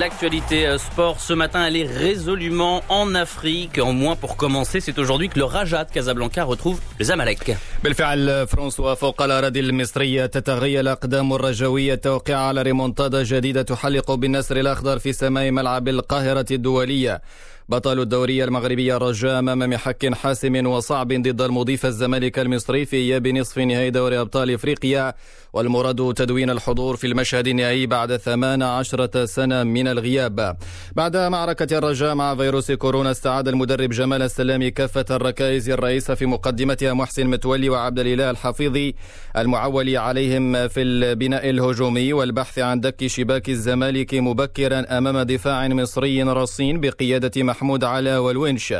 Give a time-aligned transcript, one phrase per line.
[0.00, 3.78] l'actualité euh, sport ce matin, elle est résolument en Afrique.
[3.78, 7.56] En moins pour commencer, c'est aujourd'hui que le Raja de Casablanca retrouve le Zamalek.
[7.84, 14.98] بالفعل فرانسوا فوق الأراضي المصرية تتغير الأقدام الرجوية توقع على ريمونتادا جديدة تحلق بالنسر الأخضر
[14.98, 17.22] في سماء ملعب القاهرة الدولية
[17.71, 23.57] بطل الدوري المغربي الرجاء أمام محك حاسم وصعب ضد المضيف الزمالك المصري في إياب نصف
[23.57, 25.13] نهائي دوري أبطال إفريقيا.
[25.53, 30.57] والمراد تدوين الحضور في المشهد النهائي بعد 18 سنة من الغياب.
[30.95, 36.93] بعد معركة الرجاء مع فيروس كورونا استعاد المدرب جمال السلامي كافة الركائز الرئيسة في مقدمتها
[36.93, 38.95] محسن متولي وعبد الإله الحفيظي.
[39.37, 46.81] المعول عليهم في البناء الهجومي والبحث عن دك شباك الزمالك مبكرا أمام دفاع مصري رصين
[46.81, 48.73] بقيادة محمود علا والونش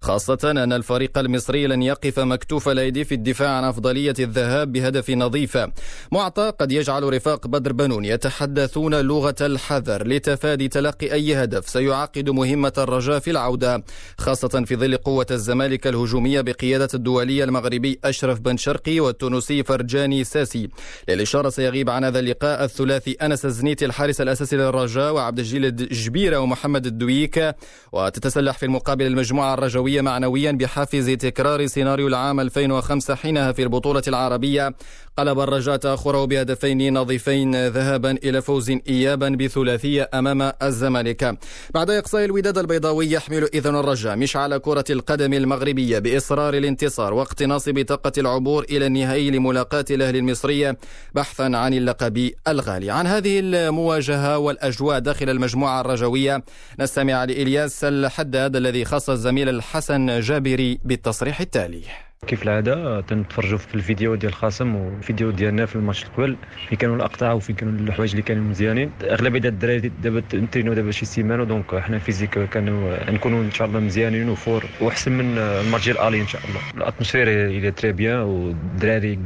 [0.00, 5.58] خاصة أن الفريق المصري لن يقف مكتوف الأيدي في الدفاع عن أفضلية الذهاب بهدف نظيف.
[6.12, 12.72] معطى قد يجعل رفاق بدر بنون يتحدثون لغة الحذر لتفادي تلقي أي هدف سيعقد مهمة
[12.78, 13.84] الرجاء في العودة
[14.18, 20.68] خاصة في ظل قوة الزمالك الهجومية بقيادة الدولي المغربي أشرف بن شرقي والتونسي فرجاني ساسي.
[21.08, 26.86] للإشارة سيغيب عن هذا اللقاء الثلاثي أنس الزنيتي الحارس الأساسي للرجاء وعبد الجليل الجبيرة ومحمد
[26.86, 27.54] الدويك
[28.16, 34.74] وتتسلح في المقابل المجموعة الرجاوية معنويا بحافز تكرار سيناريو العام 2005 حينها في البطولة العربية.
[35.18, 41.38] قلب الرجاء تأخره بهدفين نظيفين ذهابا إلى فوز إيابا بثلاثية أمام الزمالك.
[41.74, 48.12] بعد إقصاء الوداد البيضاوي يحمل إذن الرجاء مشعل كرة القدم المغربية بإصرار الانتصار واقتناص بطاقة
[48.18, 50.78] العبور إلى النهائي لملاقاة الأهلي المصرية
[51.14, 52.90] بحثا عن اللقب الغالي.
[52.90, 56.42] عن هذه المواجهة والأجواء داخل المجموعة الرجوية
[56.80, 62.05] نستمع لإلياس الحداد الذي خص الزميل الحسن جابري بالتصريح التالي.
[62.26, 66.36] كيف العادة؟ تنتفرجوا في الفيديو ديال الخصم والفيديو ديالنا في الماتش الأول
[66.68, 68.90] فين كانوا الاقطاع وفين كانوا الحوايج اللي كانوا مزيانين.
[69.02, 73.80] أغلبية الدراري دابا تنترينوا دابا شي سيمانة donc حنا physique كانوا نكونوا إن شاء الله
[73.80, 76.60] مزيانين و fort وأحسن من الماتش ديال aller إن شاء الله.
[76.76, 79.18] L'atmosphère elle est très bien والدراري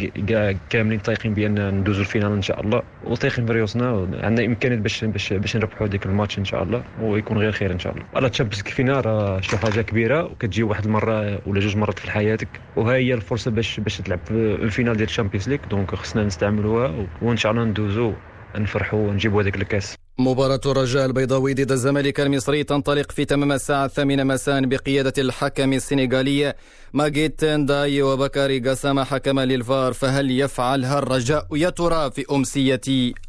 [0.70, 2.82] كاملين طايقين بأن ندوزوا ال finale إن شاء الله.
[3.04, 7.52] وطايقين براوسنا عندنا امكانيات باش باش باش نربحوا ديك الماتش إن شاء الله ويكون غير
[7.52, 8.04] خير إن شاء الله.
[8.14, 12.48] la Champions finale راه شي حاجة كبيرة وكتجي واحد المرة ولا جوج مرات في حياتك.
[12.80, 16.24] وهي هي الفرصة باش باش تلعب في ال finale ديال ال Champions League donc خصنا
[16.24, 18.14] نستعملوها وإن شاء الله ندوزو
[18.56, 19.99] نفرحوا ونجيبوا هذاك الكاس.
[20.20, 26.54] مباراة الرجاء البيضاوي ضد الزمالك المصري تنطلق في تمام الساعة الثامنة مساء بقيادة الحكم السنغالي
[26.92, 32.80] ماجيت تنداي وبكاري قسام حكما للفار فهل يفعلها الرجاء يا ترى في أمسية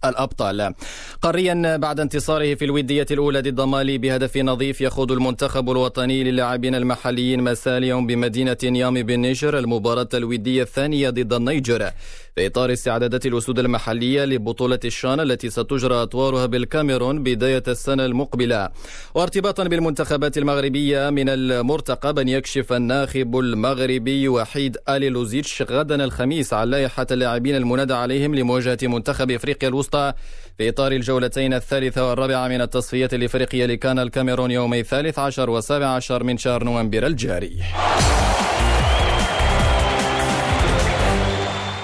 [0.06, 0.74] الأبطال؟
[1.22, 7.44] قاريا بعد انتصاره في الودية الأولى ضد مالي بهدف نظيف يخوض المنتخب الوطني للاعبين المحليين
[7.44, 11.92] مساء اليوم بمدينة نيامي بالنيجر المباراة الودية الثانية ضد النيجر.
[12.36, 18.70] في إطار استعدادات الأسود المحلية لبطولة الشان التي ستجرى أطوارها بالكاميرون بداية السنة المقبلة.
[19.16, 26.68] وارتباطا بالمنتخبات المغربية من المرتقب أن يكشف الناخب المغربي وحيد آلي لوزيتش غدا الخميس عن
[26.68, 30.14] لائحة اللاعبين المنادى عليهم لمواجهة منتخب إفريقيا الوسطى
[30.58, 36.24] في إطار الجولتين الثالثة والرابعة من التصفية الإفريقية لكان الكاميرون يومي الثالث عشر والسابع عشر
[36.24, 37.58] من شهر نوفمبر الجاري.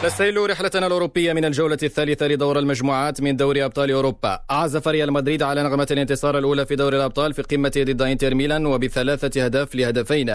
[0.08, 4.40] نستهل رحلتنا الأوروبية من الجولة الثالثة لدور المجموعات من دوري أبطال أوروبا.
[4.50, 8.66] عزف ريال مدريد على نغمة الانتصار الأولى في دوري الأبطال في قمة ضد إنتر ميلان
[8.66, 10.34] وبثلاثة أهداف لهدفين.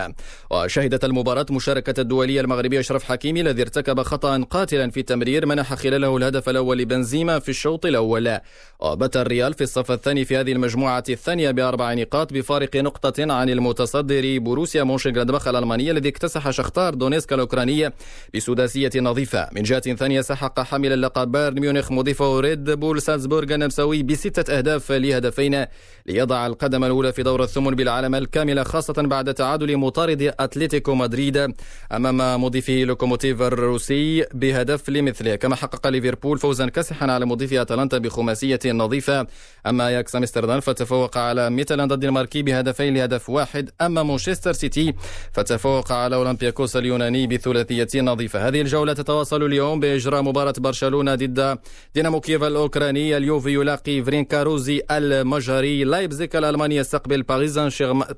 [0.50, 6.16] وشهدت المباراة مشاركة الدولي المغربي أشرف حكيمي الذي ارتكب خطأ قاتلا في التمرير منح خلاله
[6.16, 8.38] الهدف الأول لبنزيما في الشوط الأول.
[8.80, 14.38] وبات الريال في الصف الثاني في هذه المجموعة الثانية بأربع نقاط بفارق نقطة عن المتصدر
[14.38, 17.92] بوروسيا مونشنغلادباخ الألمانية الذي اكتسح شختار دونيسك الأوكرانية
[18.34, 19.48] بسداسية نظيفة.
[19.52, 24.92] من جهة ثانية سحق حامل اللقب بايرن ميونخ مضيفه ريد بول سالزبورغ النمساوي بستة أهداف
[24.92, 25.66] لهدفين
[26.06, 31.54] ليضع القدم الأولى في دور الثمن بالعلامة الكاملة خاصة بعد تعادل مطارد أتلتيكو مدريد
[31.92, 35.34] أمام مضيفه لوكوموتيف الروسي بهدف لمثله.
[35.36, 39.26] كما حقق ليفربول فوزا كاسحا على مضيف أتلانتا بخماسية نظيفة.
[39.66, 43.70] أما أياكس أمستردام فتفوق على ميتلاند الدنماركي بهدفين لهدف واحد.
[43.80, 44.94] أما مانشستر سيتي
[45.32, 48.48] فتفوق على أولمبياكوس اليوناني بثلاثية نظيفة.
[48.48, 51.58] هذه الجولة تتواصل اليوم بإجراء مباراة برشلونة ضد
[51.94, 53.16] دينامو كييف الأوكراني.
[53.16, 55.84] اليوفي يلاقي فرينكاروزي المجري.
[55.84, 57.22] لايبزيك الألماني يستقبل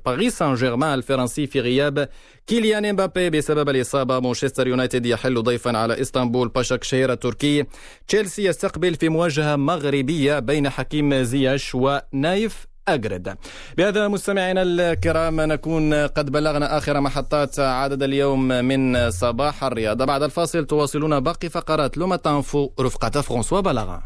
[0.05, 2.09] باريس سان جيرمان الفرنسي في غياب
[2.47, 4.19] كيليان امبابي بسبب الإصابة.
[4.19, 7.65] مانشستر يونايتد يحل ضيفا على إسطنبول باشاك شهير التركي.
[8.07, 13.37] تشيلسي يستقبل في مواجهة مغربية بين حكيم زياش ونايف أكرد.
[13.77, 20.65] بهذا مستمعينا الكرام نكون قد بلغنا آخر محطات عدد اليوم من صباح الرياضة بعد الفاصل
[20.65, 24.01] تواصلون باقي فقرات لوما تنفو رفقة فرانسوا بلغا